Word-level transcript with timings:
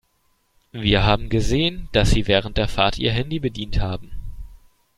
Wir 0.71 1.03
haben 1.03 1.29
gesehen, 1.29 1.87
dass 1.91 2.09
Sie 2.09 2.25
während 2.25 2.57
der 2.57 2.67
Fahrt 2.67 2.97
Ihr 2.97 3.11
Handy 3.11 3.37
bedient 3.39 3.79
haben. 3.79 4.09